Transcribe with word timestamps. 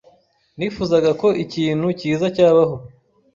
Nifuzaga 0.57 1.11
ko 1.21 1.27
ikintu 1.43 1.87
cyiza 1.99 2.25
cyabaho. 2.35 2.75